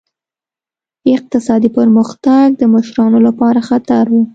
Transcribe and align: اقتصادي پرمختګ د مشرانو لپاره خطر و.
اقتصادي 1.17 1.69
پرمختګ 1.77 2.47
د 2.61 2.63
مشرانو 2.73 3.19
لپاره 3.27 3.59
خطر 3.69 4.05
و. 4.09 4.15